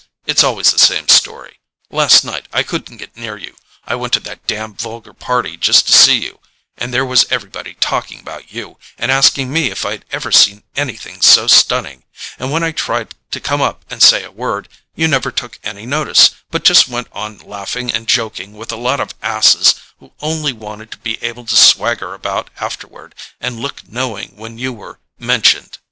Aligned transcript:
It's 0.25 0.43
always 0.43 0.71
the 0.71 0.79
same 0.79 1.07
story. 1.07 1.59
Last 1.91 2.25
night 2.25 2.47
I 2.51 2.63
couldn't 2.63 2.97
get 2.97 3.15
near 3.15 3.37
you—I 3.37 3.93
went 3.93 4.13
to 4.13 4.19
that 4.21 4.47
damned 4.47 4.81
vulgar 4.81 5.13
party 5.13 5.57
just 5.57 5.85
to 5.85 5.93
see 5.93 6.17
you, 6.23 6.39
and 6.75 6.91
there 6.91 7.05
was 7.05 7.27
everybody 7.29 7.75
talking 7.75 8.19
about 8.19 8.51
you, 8.51 8.79
and 8.97 9.11
asking 9.11 9.53
me 9.53 9.69
if 9.69 9.85
I'd 9.85 10.03
ever 10.11 10.31
seen 10.31 10.63
anything 10.75 11.21
so 11.21 11.45
stunning, 11.45 12.01
and 12.39 12.51
when 12.51 12.63
I 12.63 12.71
tried 12.71 13.13
to 13.29 13.39
come 13.39 13.61
up 13.61 13.85
and 13.91 14.01
say 14.01 14.23
a 14.23 14.31
word, 14.31 14.69
you 14.95 15.07
never 15.07 15.29
took 15.29 15.59
any 15.63 15.85
notice, 15.85 16.31
but 16.49 16.63
just 16.63 16.87
went 16.87 17.05
on 17.13 17.37
laughing 17.37 17.91
and 17.91 18.07
joking 18.07 18.53
with 18.53 18.71
a 18.71 18.77
lot 18.81 18.99
of 18.99 19.13
asses 19.21 19.75
who 19.99 20.13
only 20.19 20.51
wanted 20.51 20.89
to 20.93 20.97
be 20.97 21.23
able 21.23 21.45
to 21.45 21.55
swagger 21.55 22.15
about 22.15 22.49
afterward, 22.59 23.13
and 23.39 23.59
look 23.59 23.87
knowing 23.87 24.35
when 24.35 24.57
you 24.57 24.73
were 24.73 24.97
mentioned." 25.19 25.77